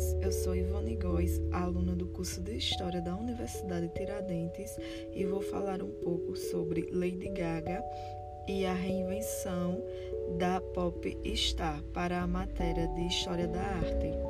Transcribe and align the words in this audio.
ouvintes, 0.00 0.16
eu 0.22 0.32
sou 0.32 0.56
Ivone 0.56 0.96
Góes, 0.96 1.40
aluna 1.52 1.94
do 1.94 2.06
curso 2.06 2.40
de 2.40 2.56
História 2.56 3.00
da 3.00 3.14
Universidade 3.14 3.88
Tiradentes 3.88 4.76
e 5.12 5.24
vou 5.24 5.42
falar 5.42 5.82
um 5.82 5.90
pouco 5.90 6.36
sobre 6.36 6.88
Lady 6.90 7.28
Gaga 7.28 7.84
e 8.48 8.64
a 8.64 8.72
reinvenção 8.72 9.82
da 10.38 10.60
pop 10.60 11.18
star 11.36 11.82
para 11.92 12.22
a 12.22 12.26
matéria 12.26 12.88
de 12.88 13.06
História 13.06 13.46
da 13.46 13.60
Arte. 13.60 14.29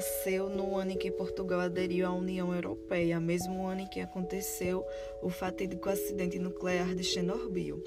Nasceu 0.00 0.48
no 0.48 0.78
ano 0.78 0.92
em 0.92 0.96
que 0.96 1.10
Portugal 1.10 1.60
aderiu 1.60 2.06
à 2.06 2.10
União 2.10 2.54
Europeia, 2.54 3.20
mesmo 3.20 3.66
ano 3.66 3.82
em 3.82 3.86
que 3.86 4.00
aconteceu 4.00 4.82
o 5.22 5.28
fatídico 5.28 5.90
acidente 5.90 6.38
nuclear 6.38 6.94
de 6.94 7.04
Chernobyl. 7.04 7.84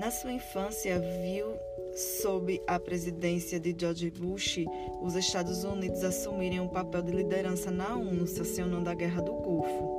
Na 0.00 0.10
sua 0.10 0.32
infância, 0.32 0.98
viu 0.98 1.46
sob 1.94 2.60
a 2.66 2.80
presidência 2.80 3.60
de 3.60 3.72
George 3.78 4.10
Bush 4.10 4.64
os 5.00 5.14
Estados 5.14 5.62
Unidos 5.62 6.02
assumirem 6.02 6.58
um 6.58 6.68
papel 6.68 7.02
de 7.02 7.12
liderança 7.12 7.70
na 7.70 7.94
ONU, 7.94 8.26
sancionando 8.26 8.90
a 8.90 8.94
Guerra 8.94 9.22
do 9.22 9.34
Golfo. 9.34 9.97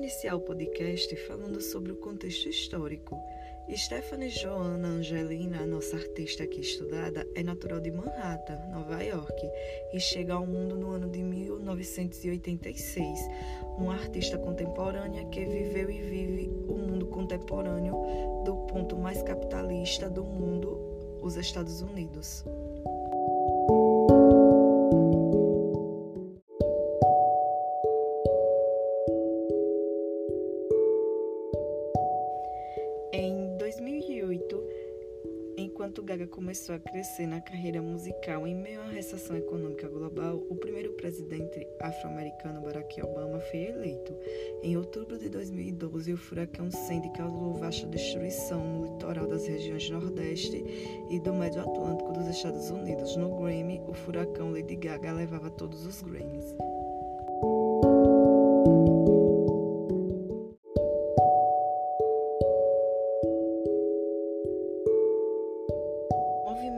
Iniciar 0.00 0.34
o 0.34 0.40
podcast 0.40 1.14
falando 1.26 1.60
sobre 1.60 1.92
o 1.92 1.96
contexto 1.96 2.48
histórico. 2.48 3.22
Stephanie 3.70 4.30
Joanna 4.30 4.88
Angelina, 4.88 5.66
nossa 5.66 5.94
artista 5.94 6.42
aqui 6.42 6.62
estudada, 6.62 7.28
é 7.34 7.42
natural 7.42 7.80
de 7.80 7.90
Manhattan, 7.90 8.58
Nova 8.72 9.02
York, 9.02 9.46
e 9.92 10.00
chega 10.00 10.32
ao 10.32 10.46
mundo 10.46 10.74
no 10.74 10.90
ano 10.92 11.10
de 11.10 11.22
1986. 11.22 13.20
Uma 13.76 13.92
artista 13.92 14.38
contemporânea 14.38 15.26
que 15.26 15.44
viveu 15.44 15.90
e 15.90 16.00
vive 16.00 16.50
o 16.66 16.78
mundo 16.78 17.04
contemporâneo 17.08 17.92
do 18.46 18.56
ponto 18.68 18.96
mais 18.96 19.22
capitalista 19.22 20.08
do 20.08 20.24
mundo, 20.24 21.18
os 21.20 21.36
Estados 21.36 21.82
Unidos. 21.82 22.42
Enquanto 36.00 36.02
Gaga 36.02 36.26
começou 36.26 36.74
a 36.74 36.78
crescer 36.78 37.26
na 37.26 37.40
carreira 37.40 37.82
musical 37.82 38.46
em 38.46 38.54
meio 38.54 38.80
à 38.80 38.86
recessão 38.86 39.36
econômica 39.36 39.88
global, 39.88 40.42
o 40.48 40.56
primeiro 40.56 40.92
presidente 40.94 41.66
afro-americano 41.78 42.60
Barack 42.62 43.02
Obama 43.02 43.38
foi 43.38 43.66
eleito. 43.66 44.16
Em 44.62 44.76
outubro 44.76 45.18
de 45.18 45.28
2012, 45.28 46.12
o 46.12 46.16
furacão 46.16 46.70
Sandy 46.70 47.10
causou 47.10 47.54
vasta 47.54 47.86
destruição 47.86 48.64
no 48.64 48.84
litoral 48.86 49.26
das 49.26 49.46
regiões 49.46 49.88
Nordeste 49.90 50.64
e 51.10 51.18
do 51.18 51.34
Médio 51.34 51.60
Atlântico 51.60 52.12
dos 52.12 52.28
Estados 52.28 52.70
Unidos. 52.70 53.16
No 53.16 53.36
Grammy, 53.36 53.80
o 53.86 53.92
furacão 53.92 54.52
Lady 54.52 54.76
Gaga 54.76 55.12
levava 55.12 55.50
todos 55.50 55.84
os 55.84 56.02
Grammys. 56.02 56.54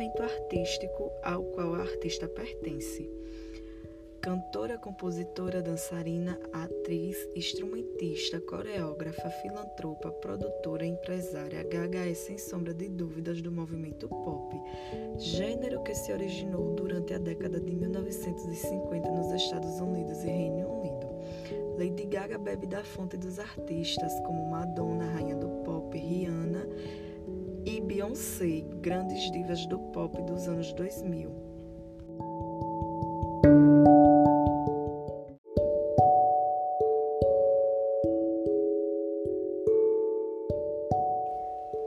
Movimento 0.02 0.22
artístico 0.22 1.12
ao 1.22 1.44
qual 1.44 1.74
a 1.76 1.82
artista 1.82 2.26
pertence. 2.26 3.08
Cantora, 4.20 4.76
compositora, 4.76 5.62
dançarina, 5.62 6.38
atriz, 6.52 7.16
instrumentista, 7.36 8.40
coreógrafa, 8.40 9.30
filantropa, 9.30 10.10
produtora, 10.10 10.84
empresária, 10.84 11.62
Gaga 11.62 12.08
é 12.08 12.14
sem 12.14 12.36
sombra 12.36 12.74
de 12.74 12.88
dúvidas 12.88 13.40
do 13.42 13.52
movimento 13.52 14.08
pop, 14.08 14.56
gênero 15.18 15.82
que 15.84 15.94
se 15.94 16.12
originou 16.12 16.74
durante 16.74 17.14
a 17.14 17.18
década 17.18 17.60
de 17.60 17.72
1950 17.72 19.08
nos 19.08 19.32
Estados 19.32 19.80
Unidos 19.80 20.24
e 20.24 20.26
Reino 20.26 20.68
Unido. 20.68 21.06
Lady 21.78 22.06
Gaga 22.06 22.38
bebe 22.38 22.66
da 22.66 22.82
fonte 22.82 23.16
dos 23.16 23.38
artistas 23.38 24.12
como 24.20 24.50
Madonna, 24.50 25.04
rainha 25.12 25.36
do 25.36 25.48
pop, 25.64 25.96
Rihanna 25.96 26.66
e 27.64 27.80
Beyoncé, 27.80 28.64
grandes 28.80 29.30
divas 29.30 29.66
do 29.66 29.78
pop 29.78 30.20
dos 30.22 30.48
anos 30.48 30.72
2000. 30.72 31.30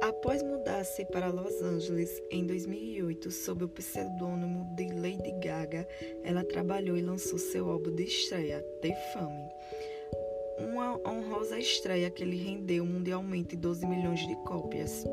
Após 0.01 0.41
mudar-se 0.43 1.05
para 1.05 1.27
Los 1.27 1.61
Angeles 1.61 2.21
em 2.31 2.45
2008 2.45 3.31
sob 3.31 3.65
o 3.65 3.69
pseudônimo 3.69 4.65
de 4.75 4.87
Lady 4.87 5.31
Gaga, 5.39 5.87
ela 6.23 6.43
trabalhou 6.43 6.97
e 6.97 7.01
lançou 7.01 7.37
seu 7.37 7.69
álbum 7.69 7.93
de 7.93 8.03
estreia, 8.03 8.61
The 8.81 8.95
Fame. 9.13 9.49
Uma 10.57 10.97
honrosa 11.07 11.59
estreia 11.59 12.09
que 12.09 12.23
lhe 12.23 12.37
rendeu 12.37 12.85
mundialmente 12.85 13.55
12 13.55 13.85
milhões 13.85 14.25
de 14.25 14.35
cópias. 14.37 15.05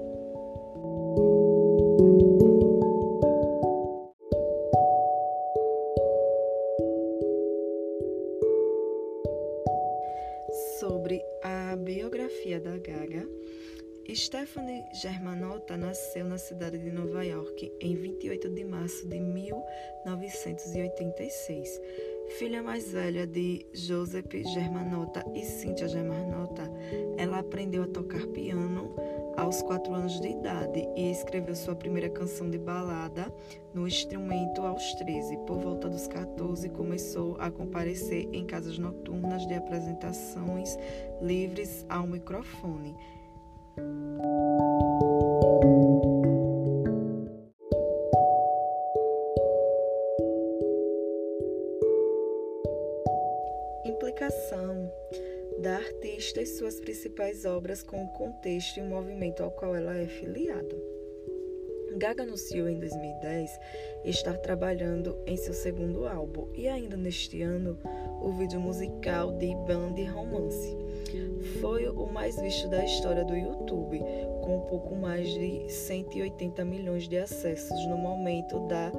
Sobre 10.79 11.25
a 11.43 11.77
biografia 11.77 12.61
da 12.61 12.79
Gaga, 12.79 13.27
Stephanie 14.15 14.85
Germanotta 14.93 15.77
nasceu 15.77 16.25
na 16.25 16.39
cidade 16.39 16.79
de 16.79 16.91
Nova 16.91 17.25
York 17.25 17.73
em 17.81 17.95
28 17.95 18.49
de 18.51 18.65
março 18.65 19.09
de 19.09 19.19
1986. 19.19 21.81
Filha 22.39 22.63
mais 22.63 22.93
velha 22.93 23.27
de 23.27 23.67
Joseph 23.73 24.31
Germanotta 24.53 25.25
e 25.35 25.43
Cynthia 25.45 25.89
Germanotta, 25.89 26.71
ela 27.17 27.39
aprendeu 27.39 27.85
a 27.85 27.89
tocar 27.89 28.27
piano 28.29 28.95
aos 29.37 29.63
4 29.63 29.93
anos 29.95 30.21
de 30.21 30.29
idade 30.29 30.89
e 30.97 31.11
escreveu 31.11 31.55
sua 31.55 31.75
primeira 31.75 32.09
canção 32.09 32.51
de 32.51 32.59
balada 32.59 33.33
no 33.75 33.87
instrumento 33.87 34.63
aos 34.63 34.95
13. 34.95 35.37
Por 35.47 35.59
volta 35.59 35.89
dos 35.89 36.07
14, 36.07 36.69
começou 36.71 37.37
a 37.39 37.51
comparecer 37.51 38.29
em 38.33 38.45
casas 38.45 38.79
noturnas 38.79 39.47
de 39.47 39.55
apresentações 39.55 40.77
livres 41.21 41.85
ao 41.89 42.07
microfone. 42.07 42.97
Implicação 53.85 54.91
da 55.61 55.77
artista 55.77 56.41
e 56.41 56.47
suas 56.47 56.81
principais 56.81 57.45
obras 57.45 57.83
com 57.83 58.03
o 58.03 58.09
contexto 58.13 58.79
e 58.79 58.83
o 58.83 58.87
movimento 58.87 59.43
ao 59.43 59.51
qual 59.51 59.75
ela 59.75 59.97
é 59.97 60.07
filiada. 60.07 60.77
Gaga 61.97 62.23
anunciou 62.23 62.69
em 62.69 62.79
2010 62.79 63.51
estar 64.05 64.37
trabalhando 64.39 65.17
em 65.27 65.37
seu 65.37 65.53
segundo 65.53 66.07
álbum 66.07 66.49
e 66.55 66.67
ainda 66.67 66.97
neste 66.97 67.43
ano 67.43 67.79
o 68.21 68.33
vídeo 68.33 68.61
musical 68.61 69.33
de 69.33 69.55
Band 69.67 69.95
Romance. 70.13 70.77
Foi 71.61 71.87
o 71.89 72.07
mais 72.07 72.41
visto 72.41 72.69
da 72.69 72.85
história 72.85 73.25
do 73.25 73.37
YouTube, 73.37 74.01
com 74.43 74.59
um 74.59 74.67
pouco 74.67 74.95
mais 74.95 75.29
de 75.29 75.71
180 75.71 76.65
milhões 76.65 77.09
de 77.09 77.19
acessos 77.19 77.87
no 77.87 77.99
momento 77.99 78.61
da 78.69 78.91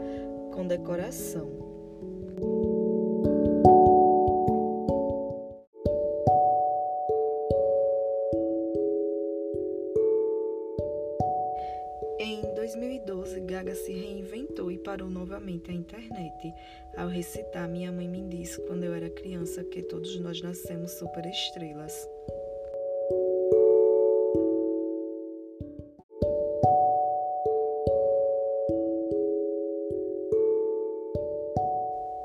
condecoração. 0.54 1.73
Em 12.26 12.40
2012, 12.56 13.42
Gaga 13.42 13.76
se 13.76 13.92
reinventou 13.92 14.72
e 14.72 14.78
parou 14.78 15.10
novamente 15.10 15.70
a 15.70 15.74
internet 15.74 16.54
ao 16.96 17.10
recitar 17.10 17.68
Minha 17.68 17.92
Mãe 17.92 18.08
Me 18.08 18.22
Disse 18.22 18.62
quando 18.62 18.86
eu 18.86 18.94
era 18.94 19.10
criança 19.10 19.62
que 19.66 19.82
todos 19.84 20.18
nós 20.22 20.42
nascemos 20.42 20.92
superestrelas. 20.92 22.10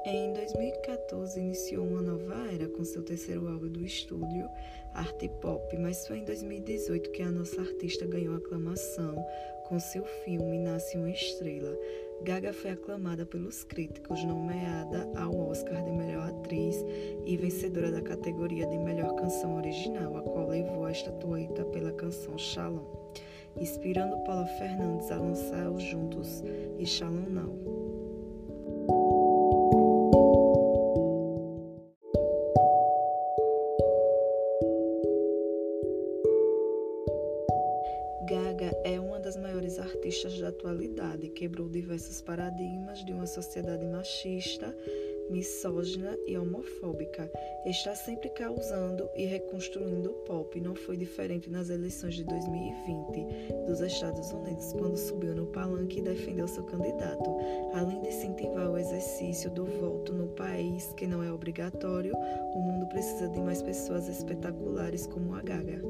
Em 0.07 0.33
2014, 0.33 0.89
Rose 1.29 1.41
iniciou 1.41 1.87
uma 1.87 2.01
nova 2.01 2.51
era 2.51 2.67
com 2.69 2.83
seu 2.83 3.03
terceiro 3.03 3.47
álbum 3.49 3.69
do 3.69 3.85
estúdio, 3.85 4.49
Arte 4.95 5.29
Pop, 5.29 5.77
mas 5.77 6.07
foi 6.07 6.19
em 6.19 6.25
2018 6.25 7.11
que 7.11 7.23
a 7.23 7.31
nossa 7.31 7.61
artista 7.61 8.07
ganhou 8.07 8.35
aclamação 8.35 9.15
com 9.69 9.79
seu 9.79 10.03
filme 10.25 10.59
Nasce 10.59 10.97
uma 10.97 11.11
Estrela. 11.11 11.79
Gaga 12.23 12.53
foi 12.53 12.71
aclamada 12.71 13.27
pelos 13.27 13.63
críticos, 13.65 14.25
nomeada 14.25 15.09
ao 15.15 15.39
Oscar 15.51 15.85
de 15.85 15.93
Melhor 15.93 16.29
Atriz 16.29 16.85
e 17.25 17.37
vencedora 17.37 17.93
da 17.93 18.01
categoria 18.01 18.67
de 18.67 18.79
Melhor 18.79 19.15
Canção 19.15 19.57
Original, 19.57 20.17
a 20.17 20.23
qual 20.23 20.49
levou 20.49 20.87
a 20.87 20.91
estatueta 20.93 21.65
pela 21.67 21.93
canção 21.93 22.37
Shalom, 22.39 22.85
inspirando 23.57 24.25
Paula 24.25 24.47
Fernandes 24.59 25.11
a 25.13 25.19
lançar 25.19 25.71
os 25.71 25.83
Juntos 25.83 26.43
e 26.79 26.87
Shalom 26.87 27.29
Now. 27.29 27.98
É 38.85 38.99
uma 39.01 39.19
das 39.19 39.37
maiores 39.37 39.79
artistas 39.79 40.39
da 40.39 40.49
atualidade, 40.49 41.29
quebrou 41.29 41.69
diversos 41.69 42.21
paradigmas 42.21 43.05
de 43.05 43.13
uma 43.13 43.27
sociedade 43.27 43.85
machista, 43.87 44.75
misógina 45.31 46.17
e 46.27 46.37
homofóbica. 46.39 47.31
Está 47.67 47.95
sempre 47.95 48.31
causando 48.31 49.09
e 49.15 49.27
reconstruindo 49.27 50.11
o 50.11 50.15
pop. 50.25 50.61
Não 50.61 50.75
foi 50.75 50.97
diferente 50.97 51.51
nas 51.51 51.71
eleições 51.71 52.15
de 52.15 52.25
2020 52.25 53.67
dos 53.67 53.81
Estados 53.81 54.31
Unidos, 54.33 54.73
quando 54.73 54.97
subiu 54.97 55.35
no 55.35 55.47
palanque 55.47 55.99
e 55.99 56.03
defendeu 56.03 56.49
seu 56.49 56.65
candidato. 56.65 57.37
Além 57.75 58.01
de 58.01 58.09
incentivar 58.09 58.71
o 58.71 58.79
exercício 58.79 59.51
do 59.51 59.67
voto 59.67 60.13
no 60.13 60.29
país, 60.29 60.93
que 60.95 61.07
não 61.07 61.23
é 61.23 61.33
obrigatório, 61.33 62.15
o 62.17 62.59
mundo 62.59 62.87
precisa 62.87 63.29
de 63.29 63.41
mais 63.41 63.63
pessoas 63.63 64.09
espetaculares 64.09 65.07
como 65.07 65.35
a 65.35 65.43
Gaga. 65.43 65.83